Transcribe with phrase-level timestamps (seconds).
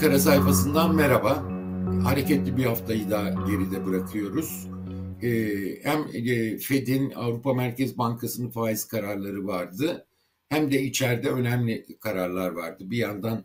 [0.00, 1.42] Ankara sayfasından merhaba.
[2.04, 4.66] Hareketli bir haftayı da geride bırakıyoruz.
[5.22, 10.06] Ee, hem e, Fed'in Avrupa Merkez Bankası'nın faiz kararları vardı.
[10.48, 12.90] Hem de içeride önemli kararlar vardı.
[12.90, 13.44] Bir yandan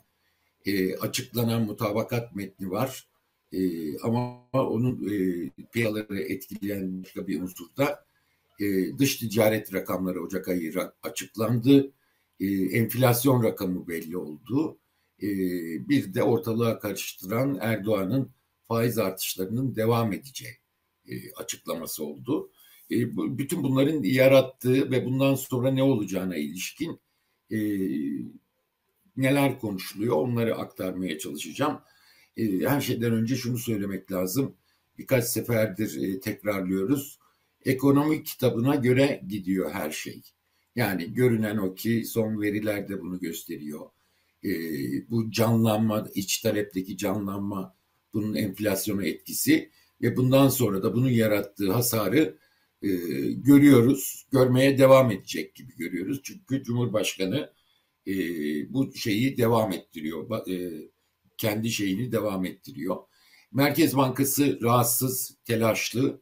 [0.65, 3.07] e, açıklanan mutabakat metni var.
[3.51, 3.59] E,
[3.99, 8.05] ama onun e, piyaları etkileyen başka bir unsur da
[8.97, 11.91] dış ticaret rakamları Ocak ayı açıklandı.
[12.71, 14.77] Enflasyon rakamı belli oldu
[15.21, 15.27] ee,
[15.89, 18.31] bir de ortalığa karıştıran Erdoğan'ın
[18.67, 20.57] faiz artışlarının devam edeceği
[21.07, 22.51] e, açıklaması oldu.
[22.91, 26.99] E, bütün bunların yarattığı ve bundan sonra ne olacağına ilişkin
[27.51, 27.57] e,
[29.17, 31.81] neler konuşuluyor onları aktarmaya çalışacağım.
[32.37, 34.55] Her şeyden önce şunu söylemek lazım.
[34.97, 37.19] Birkaç seferdir tekrarlıyoruz.
[37.65, 40.21] Ekonomi kitabına göre gidiyor her şey.
[40.75, 43.89] Yani görünen o ki son veriler de bunu gösteriyor
[44.45, 44.49] e,
[45.09, 47.75] bu canlanma, iç talepteki canlanma
[48.13, 52.37] bunun enflasyona etkisi ve bundan sonra da bunun yarattığı hasarı
[52.81, 52.89] e,
[53.31, 56.21] görüyoruz, görmeye devam edecek gibi görüyoruz.
[56.23, 57.53] Çünkü Cumhurbaşkanı
[58.07, 58.13] e,
[58.73, 60.89] bu şeyi devam ettiriyor, e,
[61.37, 62.97] kendi şeyini devam ettiriyor.
[63.51, 66.21] Merkez Bankası rahatsız, telaşlı,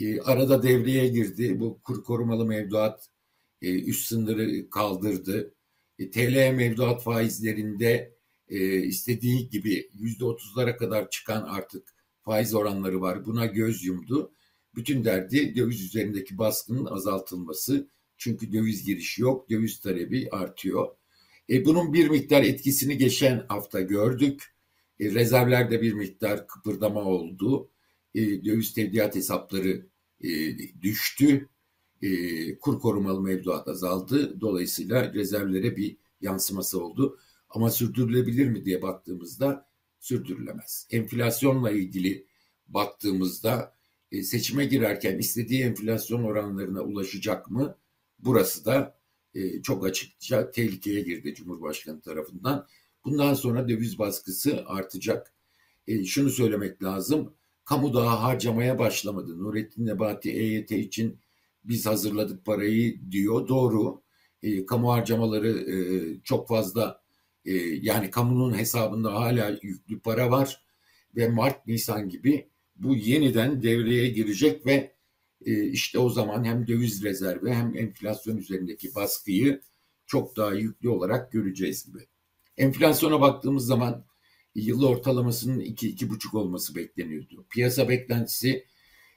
[0.00, 1.60] e, arada devreye girdi.
[1.60, 3.10] Bu kur korumalı mevduat
[3.62, 5.54] e, üst sınırı kaldırdı
[6.00, 8.14] e, TL mevduat faizlerinde
[8.48, 13.26] e, istediği gibi yüzde otuzlara kadar çıkan artık faiz oranları var.
[13.26, 14.32] Buna göz yumdu.
[14.74, 17.88] Bütün derdi döviz üzerindeki baskının azaltılması.
[18.16, 20.88] Çünkü döviz girişi yok, döviz talebi artıyor.
[21.50, 24.54] E, bunun bir miktar etkisini geçen hafta gördük.
[25.00, 27.70] E, rezervlerde bir miktar kıpırdama oldu.
[28.14, 29.86] E, döviz tevdiat hesapları
[30.24, 30.28] e,
[30.82, 31.48] düştü
[32.02, 34.40] e, kur korumalı mevduat azaldı.
[34.40, 37.18] Dolayısıyla rezervlere bir yansıması oldu.
[37.48, 39.66] Ama sürdürülebilir mi diye baktığımızda
[40.00, 40.86] sürdürülemez.
[40.90, 42.26] Enflasyonla ilgili
[42.68, 43.74] baktığımızda
[44.12, 47.76] e, seçime girerken istediği enflasyon oranlarına ulaşacak mı?
[48.18, 48.98] Burası da
[49.34, 52.66] e, çok açıkça tehlikeye girdi Cumhurbaşkanı tarafından.
[53.04, 55.34] Bundan sonra döviz baskısı artacak.
[55.86, 57.34] E, şunu söylemek lazım.
[57.64, 59.38] Kamu daha harcamaya başlamadı.
[59.38, 61.18] Nurettin Nebati EYT için
[61.64, 63.48] biz hazırladık parayı diyor.
[63.48, 64.02] Doğru.
[64.42, 65.76] E, kamu harcamaları e,
[66.24, 67.02] çok fazla
[67.44, 70.64] e, yani kamunun hesabında hala yüklü para var
[71.16, 74.94] ve Mart Nisan gibi bu yeniden devreye girecek ve
[75.46, 79.60] e, işte o zaman hem döviz rezervi hem enflasyon üzerindeki baskıyı
[80.06, 82.06] çok daha yüklü olarak göreceğiz gibi.
[82.56, 84.04] Enflasyona baktığımız zaman
[84.54, 87.46] yıl ortalamasının 2-2,5 olması bekleniyordu.
[87.50, 88.66] Piyasa beklentisi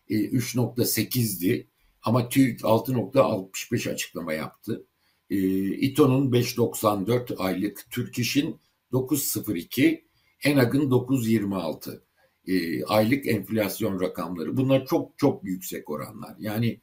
[0.10, 1.68] e, 3.8'di.
[2.04, 4.86] Ama TÜİK 6.65 açıklama yaptı.
[5.30, 8.60] E, İTO'nun 5.94 aylık, Türk İş'in
[8.92, 10.04] 9.02,
[10.44, 12.02] ENAG'ın 9.26
[12.48, 14.58] e, aylık enflasyon rakamları.
[14.58, 16.36] Bunlar çok çok yüksek oranlar.
[16.40, 16.80] Yani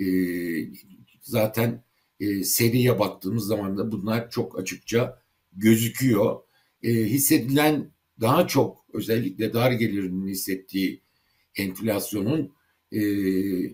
[0.00, 0.06] e,
[1.20, 1.84] zaten
[2.20, 5.22] e, seriye baktığımız zaman da bunlar çok açıkça
[5.52, 6.40] gözüküyor.
[6.82, 7.90] E, hissedilen
[8.20, 11.02] daha çok özellikle dar gelirinin hissettiği
[11.56, 12.52] enflasyonun
[12.92, 12.98] e,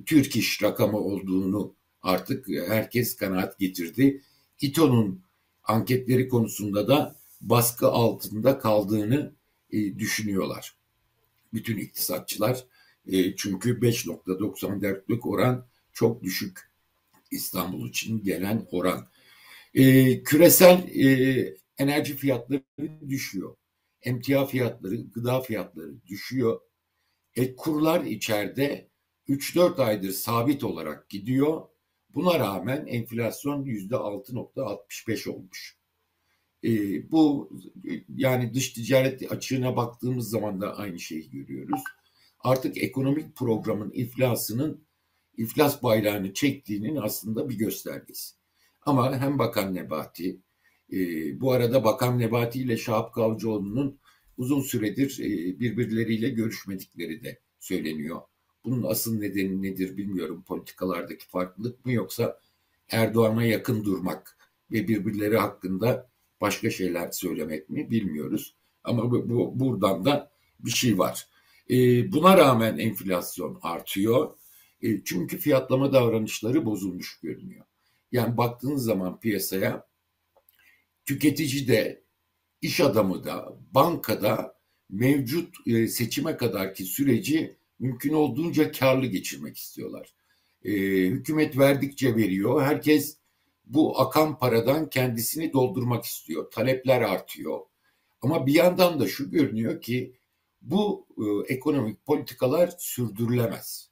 [0.05, 4.23] Türk iş rakamı olduğunu artık herkes kanaat getirdi.
[4.61, 5.23] İTO'nun
[5.65, 9.33] anketleri konusunda da baskı altında kaldığını
[9.71, 10.77] e, düşünüyorlar.
[11.53, 12.65] Bütün iktisatçılar
[13.07, 16.71] e, çünkü 5.94'lük oran çok düşük
[17.31, 19.09] İstanbul için gelen oran.
[19.75, 22.62] E, küresel e, enerji fiyatları
[23.09, 23.57] düşüyor.
[24.03, 26.61] Emtia fiyatları, gıda fiyatları düşüyor.
[27.37, 28.88] E, kurlar içeride
[29.28, 31.62] 3-4 aydır sabit olarak gidiyor.
[32.15, 35.78] Buna rağmen enflasyon yüzde 6.65 olmuş.
[36.65, 36.71] E,
[37.12, 37.50] bu
[38.16, 41.80] yani dış ticaret açığına baktığımız zaman da aynı şeyi görüyoruz.
[42.41, 44.84] Artık ekonomik programın iflasının
[45.36, 48.34] iflas bayrağını çektiğinin aslında bir göstergesi.
[48.83, 50.41] Ama hem Bakan Nebati,
[50.92, 50.97] e,
[51.41, 54.01] bu arada Bakan Nebati ile Şahap Kavcıoğlu'nun
[54.36, 58.21] uzun süredir e, birbirleriyle görüşmedikleri de söyleniyor.
[58.65, 60.45] Bunun asıl nedeni nedir bilmiyorum.
[60.47, 62.41] Politikalardaki farklılık mı yoksa
[62.91, 64.37] Erdoğan'a yakın durmak
[64.72, 66.10] ve birbirleri hakkında
[66.41, 68.55] başka şeyler söylemek mi bilmiyoruz.
[68.84, 71.28] Ama bu, bu buradan da bir şey var.
[71.71, 71.77] E,
[72.13, 74.34] buna rağmen enflasyon artıyor.
[74.83, 77.65] E, çünkü fiyatlama davranışları bozulmuş görünüyor.
[78.13, 79.87] Yani baktığınız zaman piyasaya
[81.07, 82.03] tüketici de,
[82.61, 84.59] iş adamı da, bankada
[84.91, 90.15] mevcut e, seçime kadarki süreci mümkün olduğunca karlı geçirmek istiyorlar.
[90.65, 90.71] E,
[91.07, 92.63] hükümet verdikçe veriyor.
[92.63, 93.19] Herkes
[93.65, 96.51] bu akan paradan kendisini doldurmak istiyor.
[96.51, 97.60] Talepler artıyor.
[98.22, 100.16] Ama bir yandan da şu görünüyor ki
[100.63, 103.91] bu e, ekonomik politikalar sürdürülemez.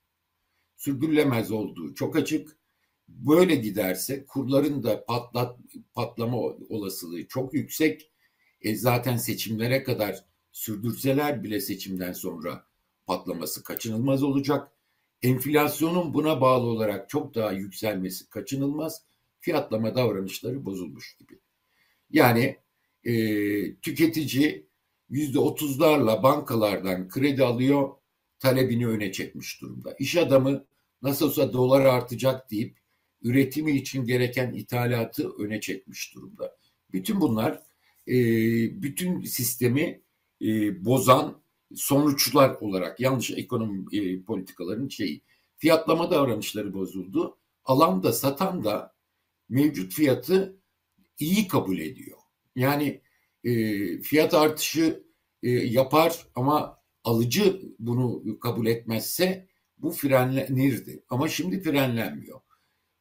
[0.76, 2.56] Sürdürülemez olduğu çok açık.
[3.08, 5.58] Böyle giderse kurların da patlat,
[5.94, 6.36] patlama
[6.68, 8.10] olasılığı çok yüksek.
[8.60, 12.66] E, zaten seçimlere kadar sürdürseler bile seçimden sonra
[13.06, 14.72] patlaması kaçınılmaz olacak.
[15.22, 19.02] Enflasyonun buna bağlı olarak çok daha yükselmesi kaçınılmaz.
[19.40, 21.38] Fiyatlama davranışları bozulmuş gibi.
[22.10, 22.56] Yani
[23.04, 23.14] e,
[23.74, 24.66] tüketici
[25.08, 27.90] yüzde otuzlarla bankalardan kredi alıyor,
[28.38, 29.96] talebini öne çekmiş durumda.
[29.98, 30.64] İş adamı
[31.02, 32.78] nasıl olsa dolar artacak deyip
[33.22, 36.56] üretimi için gereken ithalatı öne çekmiş durumda.
[36.92, 37.62] Bütün bunlar
[38.08, 38.14] e,
[38.82, 40.00] bütün sistemi
[40.42, 41.40] e, bozan
[41.74, 45.22] sonuçlar olarak yanlış ekonomi e, politikaların şeyi.
[45.56, 47.38] Fiyatlama davranışları bozuldu.
[47.64, 48.94] Alan da satan da
[49.48, 50.60] mevcut fiyatı
[51.18, 52.18] iyi kabul ediyor.
[52.56, 53.00] Yani
[53.44, 53.52] e,
[54.02, 55.04] fiyat artışı
[55.42, 59.48] e, yapar ama alıcı bunu kabul etmezse
[59.78, 61.04] bu frenlenirdi.
[61.08, 62.40] Ama şimdi frenlenmiyor.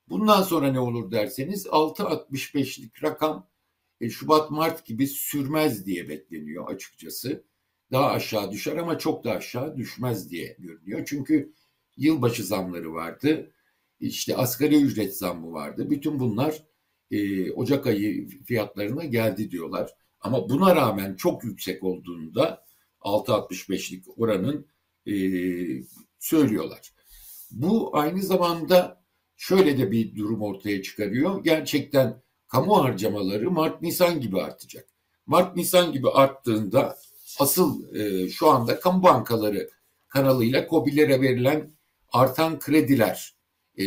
[0.10, 3.50] Bundan sonra ne olur derseniz 6.65'lik rakam
[4.02, 7.46] e, Şubat-Mart gibi sürmez diye bekleniyor açıkçası.
[7.92, 11.04] Daha aşağı düşer ama çok da aşağı düşmez diye görünüyor.
[11.06, 11.54] Çünkü
[11.98, 13.52] yılbaşı zamları vardı.
[14.00, 15.90] İşte asgari ücret zammı vardı.
[15.90, 16.64] Bütün bunlar
[17.12, 19.92] e, Ocak ayı fiyatlarına geldi diyorlar.
[20.20, 22.66] Ama buna rağmen çok yüksek olduğunda
[23.02, 24.68] 6.65'lik oranın
[25.06, 25.14] e,
[26.20, 26.94] söylüyorlar.
[27.52, 29.04] Bu aynı zamanda
[29.36, 31.44] şöyle de bir durum ortaya çıkarıyor.
[31.44, 34.88] Gerçekten kamu harcamaları Mart-Nisan gibi artacak.
[35.26, 36.98] Mart-Nisan gibi arttığında
[37.40, 39.70] asıl e, şu anda kamu bankaları
[40.08, 41.72] kanalıyla COBİ'lere verilen
[42.12, 43.36] artan krediler
[43.78, 43.86] e,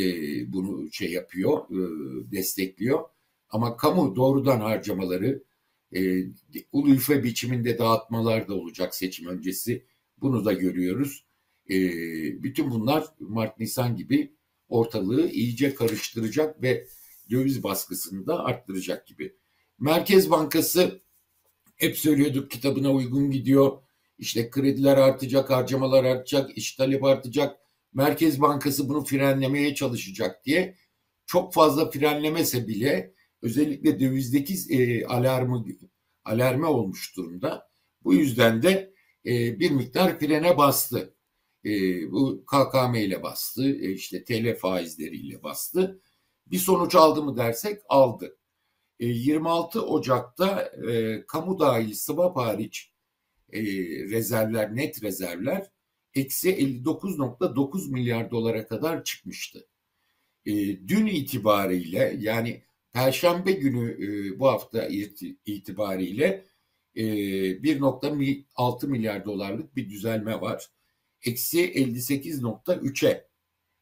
[0.53, 1.81] bunu şey yapıyor, e,
[2.33, 3.05] destekliyor.
[3.51, 5.43] Ama kamu doğrudan harcamaları
[5.95, 6.25] e,
[6.73, 9.87] ulu üfe biçiminde dağıtmalar da olacak seçim öncesi.
[10.17, 11.25] Bunu da görüyoruz.
[11.71, 11.77] E,
[12.43, 14.33] bütün bunlar Mart-Nisan gibi
[14.69, 16.87] ortalığı iyice karıştıracak ve
[17.31, 19.37] döviz baskısını da arttıracak gibi.
[19.79, 21.01] Merkez Bankası
[21.79, 23.83] hep söylüyorduk kitabına uygun gidiyor.
[24.19, 27.57] İşte krediler artacak, harcamalar artacak, iş talep artacak.
[27.95, 30.77] Merkez Bankası bunu frenlemeye çalışacak diye.
[31.27, 35.67] Çok fazla frenlemese bile özellikle dövizdeki e, alarmı
[36.25, 37.69] alarme olmuş durumda.
[38.05, 38.95] Bu yüzden de
[39.27, 41.15] e, bir miktar frene bastı.
[41.65, 41.71] E,
[42.13, 46.03] bu KKM ile bastı, e, işte TL faizleriyle bastı.
[46.47, 48.38] Bir sonuç aldı mı dersek aldı.
[49.01, 52.93] E, 26 Ocak'ta e, kamu dahil swap hariç
[53.53, 53.63] e,
[54.11, 55.71] rezervler, net rezervler
[56.15, 59.67] eksi 59.9 milyar dolara kadar çıkmıştı.
[60.47, 60.53] E,
[60.89, 62.63] dün itibariyle yani
[62.93, 64.89] Perşembe günü e, bu hafta
[65.47, 66.45] itibariyle
[66.95, 70.67] e, 1.6 milyar dolarlık bir düzelme var.
[71.23, 73.29] Eksi 58.3'e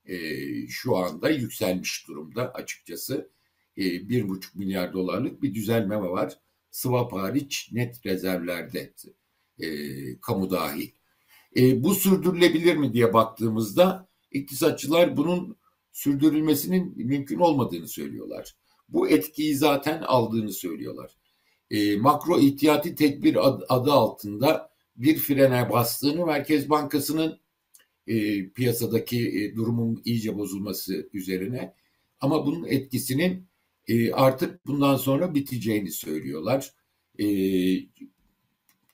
[0.04, 3.30] e, şu anda yükselmiş durumda açıkçası.
[3.76, 6.38] E, 1.5 milyar dolarlık bir düzelme var.
[6.70, 8.94] Swap hariç net rezervlerde
[9.61, 9.67] e,
[10.20, 10.90] kamu dahil.
[11.56, 15.56] E, bu sürdürülebilir mi diye baktığımızda iktisatçılar bunun
[15.92, 18.54] sürdürülmesinin mümkün olmadığını söylüyorlar
[18.88, 21.16] bu etkiyi zaten aldığını söylüyorlar.
[21.71, 27.40] E, makro ihtiyati tedbir ad, adı altında bir frene bastığını Merkez Bankası'nın
[28.06, 31.75] e, piyasadaki e, durumun iyice bozulması üzerine
[32.21, 33.47] ama bunun etkisinin
[33.88, 36.73] e, artık bundan sonra biteceğini söylüyorlar.
[37.21, 37.26] E,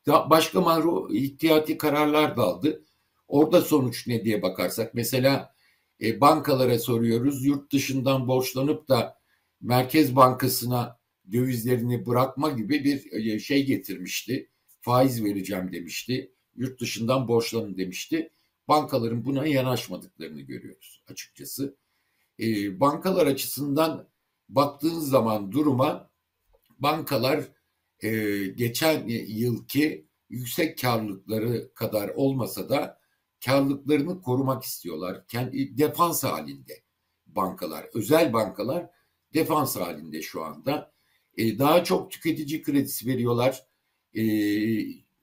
[0.06, 2.84] başka makro ihtiyati kararlar da aldı.
[3.28, 5.54] Orada sonuç ne diye bakarsak mesela
[6.02, 9.18] e, bankalara soruyoruz yurt dışından borçlanıp da
[9.60, 10.98] Merkez Bankası'na
[11.32, 14.48] dövizlerini bırakma gibi bir e, şey getirmişti.
[14.80, 16.32] Faiz vereceğim demişti.
[16.56, 18.30] Yurt dışından borçlanın demişti.
[18.68, 21.76] Bankaların buna yanaşmadıklarını görüyoruz açıkçası.
[22.40, 24.08] E, bankalar açısından
[24.54, 26.10] baktığınız zaman duruma
[26.78, 27.44] bankalar
[28.00, 28.10] e,
[28.46, 33.00] geçen yılki yüksek karlılıkları kadar olmasa da
[33.44, 35.26] karlılıklarını korumak istiyorlar.
[35.26, 36.82] Kendi defans halinde
[37.26, 38.90] bankalar, özel bankalar
[39.34, 40.92] defans halinde şu anda.
[41.36, 43.66] E, daha çok tüketici kredisi veriyorlar.
[44.14, 44.22] E,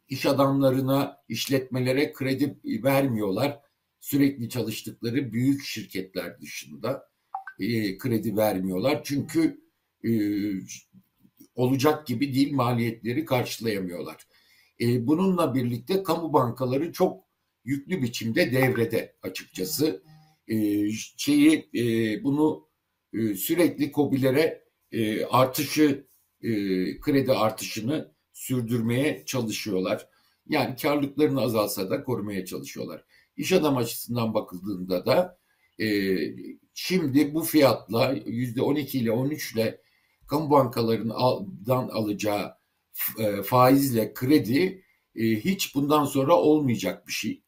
[0.07, 3.59] iş adamlarına, işletmelere kredi vermiyorlar.
[3.99, 7.09] Sürekli çalıştıkları büyük şirketler dışında
[7.59, 9.01] e, kredi vermiyorlar.
[9.03, 9.61] Çünkü
[10.03, 10.11] e,
[11.55, 14.27] olacak gibi değil maliyetleri karşılayamıyorlar.
[14.81, 17.23] E, bununla birlikte kamu bankaları çok
[17.63, 20.03] yüklü biçimde devrede açıkçası.
[21.17, 21.69] Şeyi
[22.23, 22.69] bunu
[23.35, 26.07] sürekli COBİ'lere e, artışı,
[27.01, 30.09] kredi artışını sürdürmeye çalışıyorlar.
[30.47, 33.05] Yani karlılıklarını azalsa da korumaya çalışıyorlar.
[33.37, 35.38] İş adam açısından bakıldığında da
[36.73, 39.81] şimdi bu fiyatla yüzde 12 ile 13 ile
[40.27, 42.53] kamu bankalarından alacağı
[43.19, 44.83] e, faizle kredi
[45.15, 47.43] e, hiç bundan sonra olmayacak bir şey.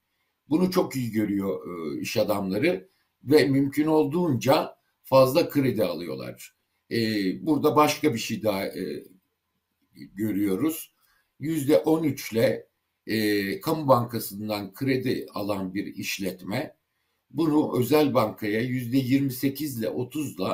[0.49, 2.89] Bunu çok iyi görüyor e, iş adamları
[3.23, 6.55] ve mümkün olduğunca fazla kredi alıyorlar.
[7.41, 8.65] Burada başka bir şey daha
[9.93, 10.93] görüyoruz.
[11.39, 12.67] Yüzde 13 ile
[13.61, 16.75] kamu bankasından kredi alan bir işletme
[17.33, 20.45] bunu özel bankaya yüzde 28 ile 30 ile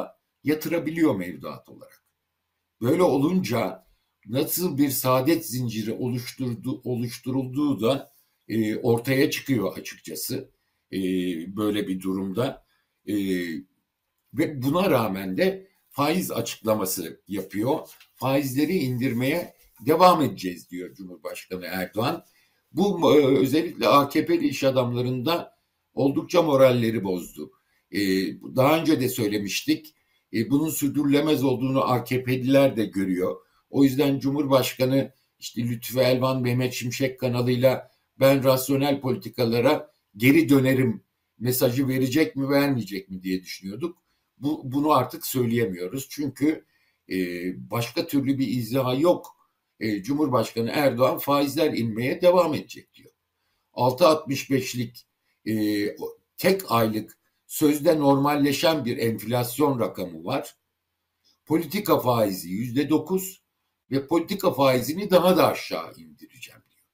[0.43, 2.03] yatırabiliyor mevduat olarak.
[2.81, 3.87] Böyle olunca
[4.25, 8.13] nasıl bir saadet zinciri oluşturdu, oluşturulduğu da
[8.47, 10.51] e, ortaya çıkıyor açıkçası
[10.93, 10.97] e,
[11.57, 12.65] böyle bir durumda.
[13.05, 13.15] E,
[14.33, 17.89] ve buna rağmen de faiz açıklaması yapıyor.
[18.15, 19.53] Faizleri indirmeye
[19.85, 22.25] devam edeceğiz diyor Cumhurbaşkanı Erdoğan.
[22.71, 25.56] Bu e, özellikle AKP'li iş adamlarında
[25.97, 27.51] oldukça moralleri bozdu.
[27.91, 27.99] E,
[28.55, 29.95] daha önce de söylemiştik.
[30.33, 33.35] E, bunun sürdürülemez olduğunu AKP'liler de görüyor.
[33.69, 41.03] O yüzden Cumhurbaşkanı işte Lütfü Elvan, Mehmet Şimşek kanalıyla ben rasyonel politikalara geri dönerim
[41.39, 43.97] mesajı verecek mi vermeyecek mi diye düşünüyorduk.
[44.37, 46.07] Bu, bunu artık söyleyemiyoruz.
[46.09, 46.65] Çünkü
[47.09, 47.15] e,
[47.71, 49.37] başka türlü bir izah yok.
[49.79, 53.11] E, Cumhurbaşkanı Erdoğan faizler inmeye devam edecek diyor.
[53.73, 55.05] 6.65'lik
[55.47, 55.95] e,
[56.37, 60.55] tek aylık sözde normalleşen bir enflasyon rakamı var.
[61.45, 63.41] Politika faizi yüzde dokuz
[63.91, 66.87] ve politika faizini daha da aşağı indireceğim diyor.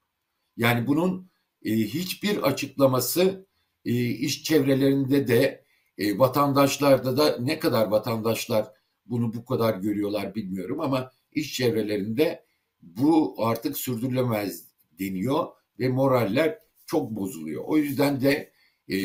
[0.58, 1.30] Yani bunun
[1.66, 3.48] e, hiçbir açıklaması
[3.86, 5.66] e, iş çevrelerinde de
[5.98, 8.72] e, vatandaşlarda da ne kadar vatandaşlar
[9.06, 12.46] bunu bu kadar görüyorlar bilmiyorum ama iş çevrelerinde
[12.82, 14.68] bu artık sürdürülemez
[15.00, 15.48] deniyor
[15.80, 16.60] ve moraller
[16.94, 17.64] çok bozuluyor.
[17.66, 18.52] O yüzden de
[18.88, 18.98] e,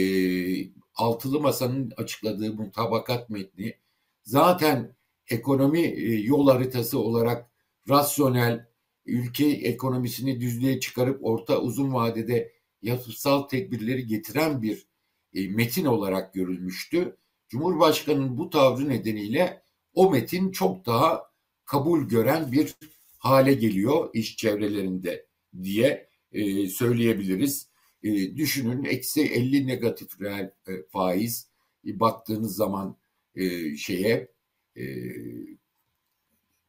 [0.95, 3.75] altılı masanın açıkladığı mutabakat metni
[4.25, 4.97] zaten
[5.29, 7.51] ekonomi e, yol haritası olarak
[7.89, 8.69] rasyonel
[9.07, 12.53] ülke ekonomisini düzlüğe çıkarıp orta uzun vadede
[12.83, 14.87] yapısal tedbirleri getiren bir
[15.35, 17.17] e, metin olarak görülmüştü.
[17.49, 19.63] Cumhurbaşkanının bu tavrı nedeniyle
[19.95, 21.23] o metin çok daha
[21.65, 22.75] kabul gören bir
[23.19, 25.27] hale geliyor iş çevrelerinde
[25.63, 27.68] diye e, söyleyebiliriz.
[28.03, 31.49] E, düşünün eksi 50 negatif reel e, faiz
[31.87, 32.97] e, baktığınız zaman
[33.35, 34.29] e, şeye
[34.77, 34.85] e,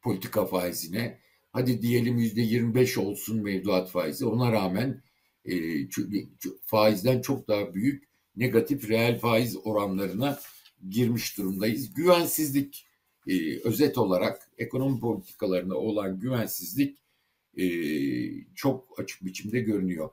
[0.01, 1.19] politika faizine
[1.51, 5.03] hadi diyelim yüzde 25 olsun mevduat faizi ona rağmen
[5.45, 5.53] e,
[6.65, 10.39] faizden çok daha büyük negatif reel faiz oranlarına
[10.89, 11.93] girmiş durumdayız.
[11.93, 12.87] Güvensizlik
[13.27, 16.97] e, özet olarak ekonomi politikalarına olan güvensizlik
[17.57, 17.65] e,
[18.55, 20.09] çok açık biçimde görünüyor.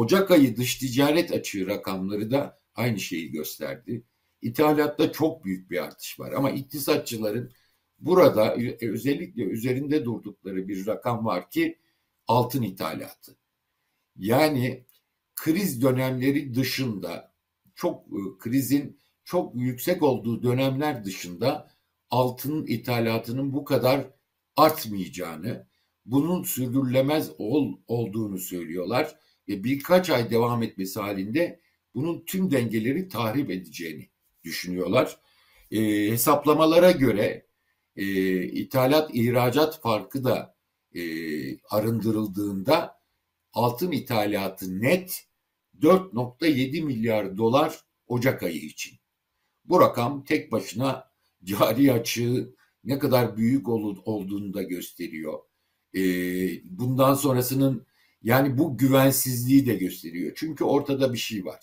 [0.00, 4.04] Ocak ayı dış ticaret açığı rakamları da aynı şeyi gösterdi.
[4.42, 7.52] İthalatta çok büyük bir artış var ama iktisatçıların
[7.98, 11.78] burada özellikle üzerinde durdukları bir rakam var ki
[12.26, 13.36] altın ithalatı.
[14.16, 14.86] Yani
[15.36, 17.34] kriz dönemleri dışında
[17.74, 21.70] çok e, krizin çok yüksek olduğu dönemler dışında
[22.10, 24.10] altın ithalatının bu kadar
[24.56, 25.66] artmayacağını,
[26.04, 29.16] bunun sürdürülemez ol, olduğunu söylüyorlar
[29.50, 31.60] ve birkaç ay devam etmesi halinde
[31.94, 34.10] bunun tüm dengeleri tahrip edeceğini
[34.44, 35.20] düşünüyorlar.
[35.70, 35.80] E,
[36.10, 37.46] hesaplamalara göre
[37.96, 38.04] e,
[38.42, 40.56] ithalat ihracat farkı da
[40.94, 41.02] e,
[41.58, 43.00] arındırıldığında
[43.52, 45.26] altın ithalatı net
[45.80, 48.98] 4.7 milyar dolar Ocak ayı için.
[49.64, 51.10] Bu rakam tek başına
[51.44, 52.54] cari açığı
[52.84, 55.38] ne kadar büyük olduğunu da gösteriyor.
[55.94, 56.00] E,
[56.64, 57.86] bundan sonrasının
[58.22, 60.32] yani bu güvensizliği de gösteriyor.
[60.36, 61.60] Çünkü ortada bir şey var.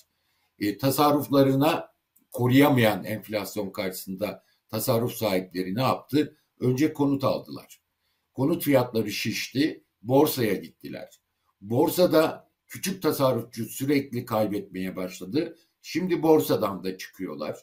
[0.60, 1.92] E, tasarruflarına
[2.32, 6.38] koruyamayan enflasyon karşısında tasarruf sahipleri ne yaptı?
[6.60, 7.82] Önce konut aldılar.
[8.34, 11.22] Konut fiyatları şişti, borsaya gittiler.
[11.62, 15.58] Borsada küçük tasarrufçu sürekli kaybetmeye başladı.
[15.82, 17.58] Şimdi borsadan da çıkıyorlar.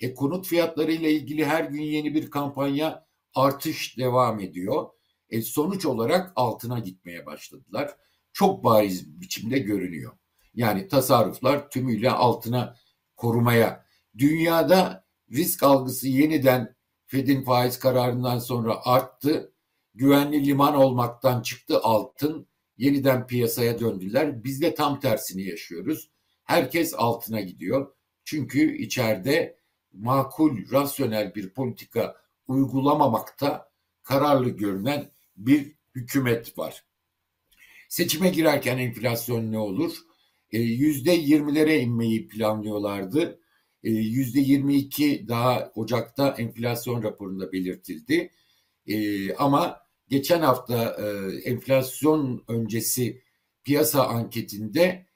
[0.00, 4.88] E, konut fiyatları ile ilgili her gün yeni bir kampanya artış devam ediyor.
[5.30, 7.96] E, sonuç olarak altına gitmeye başladılar.
[8.38, 10.12] Çok bariz biçimde görünüyor.
[10.54, 12.76] Yani tasarruflar tümüyle altına
[13.16, 13.84] korumaya.
[14.18, 16.76] Dünyada risk algısı yeniden
[17.06, 19.52] Fed'in faiz kararından sonra arttı.
[19.94, 22.48] Güvenli liman olmaktan çıktı altın.
[22.76, 24.44] Yeniden piyasaya döndüler.
[24.44, 26.10] Biz de tam tersini yaşıyoruz.
[26.44, 27.92] Herkes altına gidiyor.
[28.24, 29.58] Çünkü içeride
[29.92, 32.16] makul, rasyonel bir politika
[32.46, 33.70] uygulamamakta
[34.02, 36.87] kararlı görünen bir hükümet var.
[37.88, 39.96] Seçime girerken enflasyon ne olur?
[40.50, 43.40] E, yüzde yirmilere inmeyi planlıyorlardı.
[43.82, 48.30] E, yüzde yirmi iki daha Ocak'ta enflasyon raporunda belirtildi.
[48.86, 50.96] E, ama geçen hafta
[51.44, 53.22] enflasyon öncesi
[53.64, 55.06] piyasa anketinde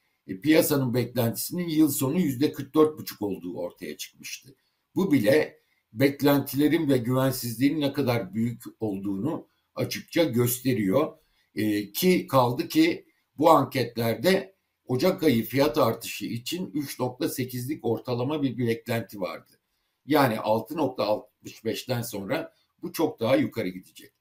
[0.43, 4.55] piyasanın beklentisinin yıl sonu yüzde 44 buçuk olduğu ortaya çıkmıştı.
[4.95, 5.59] Bu bile
[5.93, 11.13] beklentilerin ve güvensizliğin ne kadar büyük olduğunu açıkça gösteriyor.
[11.55, 13.07] E, ki kaldı ki
[13.39, 14.53] bu anketlerde
[14.87, 19.61] Ocak ayı fiyat artışı için 3.8'lik ortalama bir beklenti vardı.
[20.07, 24.13] Yani 6.65'ten sonra bu çok daha yukarı gidecek.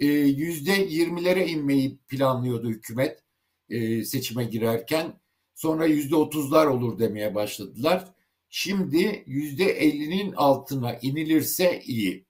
[0.00, 3.22] %20'lere e, inmeyi planlıyordu hükümet
[3.68, 5.20] e, seçime girerken.
[5.54, 8.14] Sonra %30'lar olur demeye başladılar.
[8.48, 12.26] Şimdi %50'nin altına inilirse iyi.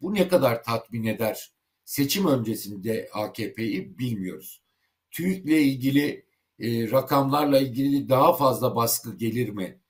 [0.00, 1.52] Bu ne kadar tatmin eder
[1.84, 4.62] seçim öncesinde AKP'yi bilmiyoruz.
[5.10, 6.24] TÜİK'le ilgili
[6.58, 9.80] e, rakamlarla ilgili daha fazla baskı gelir mi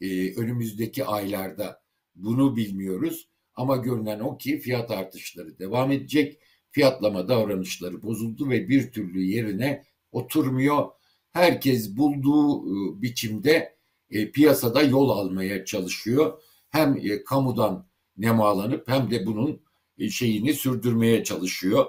[0.00, 1.82] e, önümüzdeki aylarda
[2.14, 3.28] bunu bilmiyoruz.
[3.54, 6.38] Ama görünen o ki fiyat artışları devam edecek.
[6.70, 10.86] Fiyatlama davranışları bozuldu ve bir türlü yerine oturmuyor.
[11.32, 13.76] Herkes bulduğu e, biçimde
[14.10, 16.42] e, piyasada yol almaya çalışıyor.
[16.70, 17.86] Hem e, kamudan
[18.16, 19.65] nemalanıp hem de bunun
[20.10, 21.86] şeyini sürdürmeye çalışıyor.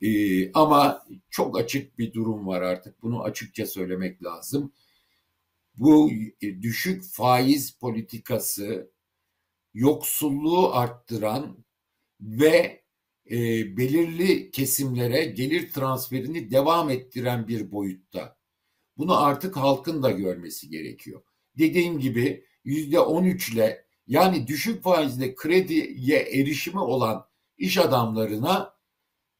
[0.00, 3.02] E, ama çok açık bir durum var artık.
[3.02, 4.72] Bunu açıkça söylemek lazım.
[5.76, 6.10] Bu
[6.42, 8.92] e, düşük faiz politikası
[9.74, 11.64] yoksulluğu arttıran
[12.20, 12.84] ve
[13.30, 13.36] e,
[13.76, 18.36] belirli kesimlere gelir transferini devam ettiren bir boyutta.
[18.96, 21.22] Bunu artık halkın da görmesi gerekiyor.
[21.58, 27.25] Dediğim gibi yüzde on üçle yani düşük faizle krediye erişimi olan
[27.58, 28.76] iş adamlarına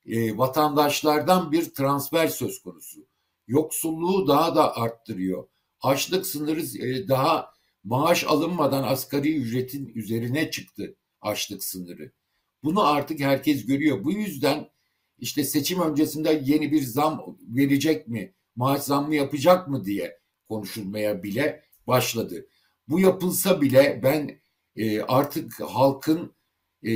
[0.07, 3.07] e, vatandaşlardan bir transfer söz konusu.
[3.46, 5.48] Yoksulluğu daha da arttırıyor.
[5.81, 7.50] Açlık sınırı e, daha
[7.85, 12.12] maaş alınmadan asgari ücretin üzerine çıktı açlık sınırı.
[12.64, 14.05] Bunu artık herkes görüyor.
[14.05, 14.70] Bu yüzden
[15.18, 21.64] işte seçim öncesinde yeni bir zam verecek mi, maaş zammı yapacak mı diye konuşulmaya bile
[21.87, 22.46] başladı.
[22.88, 24.40] Bu yapılsa bile ben
[24.76, 26.36] e, artık halkın
[26.87, 26.92] e,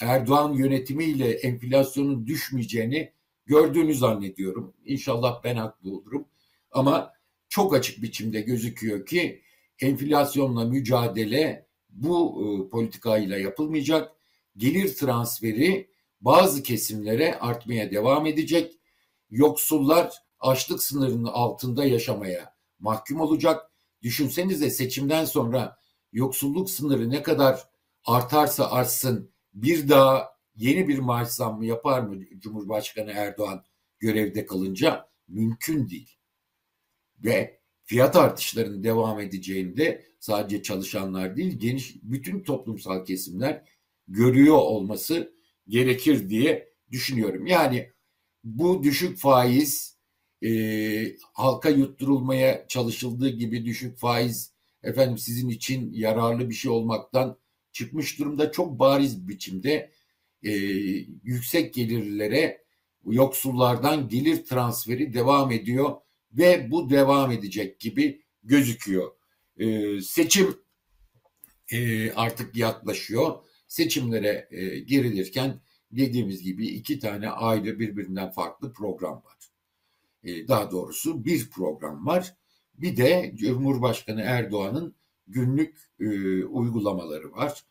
[0.00, 3.12] Erdoğan yönetimiyle enflasyonun düşmeyeceğini
[3.46, 4.74] gördüğünü zannediyorum.
[4.84, 6.28] İnşallah ben haklı olurum.
[6.70, 7.12] Ama
[7.48, 9.42] çok açık biçimde gözüküyor ki
[9.80, 14.12] enflasyonla mücadele bu e, politikayla yapılmayacak.
[14.56, 18.78] Gelir transferi bazı kesimlere artmaya devam edecek.
[19.30, 23.70] Yoksullar açlık sınırının altında yaşamaya mahkum olacak.
[24.02, 25.76] Düşünsenize seçimden sonra
[26.12, 27.71] yoksulluk sınırı ne kadar
[28.04, 33.64] artarsa artsın bir daha yeni bir maaş zammı yapar mı Cumhurbaşkanı Erdoğan
[33.98, 35.08] görevde kalınca?
[35.28, 36.10] Mümkün değil.
[37.24, 43.64] Ve fiyat artışlarının devam edeceğinde sadece çalışanlar değil geniş bütün toplumsal kesimler
[44.08, 45.34] görüyor olması
[45.68, 47.46] gerekir diye düşünüyorum.
[47.46, 47.92] Yani
[48.44, 49.98] bu düşük faiz
[50.44, 57.38] e, halka yutturulmaya çalışıldığı gibi düşük faiz efendim sizin için yararlı bir şey olmaktan
[57.72, 59.92] çıkmış durumda çok bariz biçimde
[60.42, 60.50] e,
[61.22, 62.64] yüksek gelirlere
[63.06, 65.96] yoksullardan gelir transferi devam ediyor
[66.32, 69.12] ve bu devam edecek gibi gözüküyor.
[69.56, 70.56] E, seçim
[71.72, 73.44] e, artık yaklaşıyor.
[73.68, 75.60] Seçimlere e, girilirken
[75.92, 79.38] dediğimiz gibi iki tane ayrı birbirinden farklı program var.
[80.24, 82.36] E, daha doğrusu bir program var.
[82.74, 84.94] Bir de Cumhurbaşkanı Erdoğan'ın
[85.32, 86.06] günlük e,
[86.44, 87.64] uygulamaları var.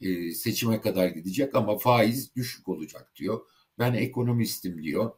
[0.00, 3.40] E, seçime kadar gidecek ama faiz düşük olacak diyor.
[3.78, 5.10] Ben ekonomistim diyor.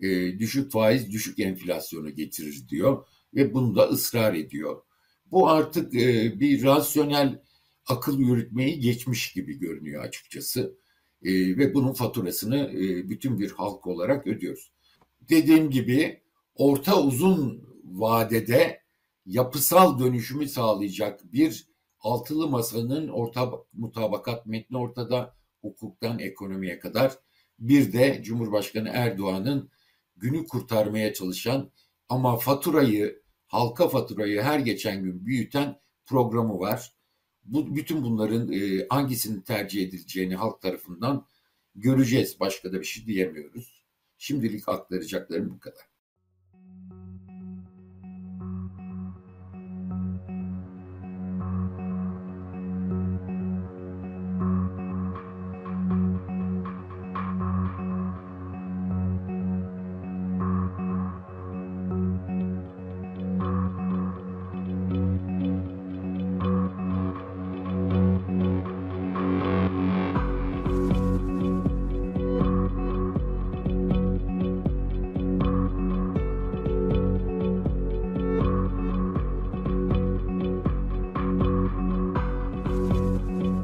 [0.00, 4.82] E, düşük faiz düşük enflasyonu getirir diyor ve bunu da ısrar ediyor.
[5.30, 7.42] Bu artık e, bir rasyonel
[7.86, 10.78] akıl yürütmeyi geçmiş gibi görünüyor açıkçası.
[11.22, 14.72] E, ve bunun faturasını e, bütün bir halk olarak ödüyoruz.
[15.28, 16.20] Dediğim gibi
[16.54, 18.85] orta uzun vadede
[19.26, 21.66] yapısal dönüşümü sağlayacak bir
[22.00, 27.18] altılı masanın orta mutabakat metni ortada hukuktan ekonomiye kadar
[27.58, 29.70] bir de Cumhurbaşkanı Erdoğan'ın
[30.16, 31.70] günü kurtarmaya çalışan
[32.08, 36.92] ama faturayı halka faturayı her geçen gün büyüten programı var.
[37.44, 41.26] Bu bütün bunların e, hangisinin tercih edileceğini halk tarafından
[41.74, 42.40] göreceğiz.
[42.40, 43.84] Başka da bir şey diyemiyoruz.
[44.18, 45.95] Şimdilik aktaracaklarım bu kadar.